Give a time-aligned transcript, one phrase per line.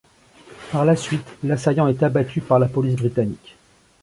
[0.71, 3.55] Par la suite, l'assaillant est abattu par la police britannique.